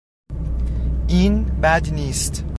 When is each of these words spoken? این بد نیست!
این 1.07 1.45
بد 1.61 1.93
نیست! 1.93 2.45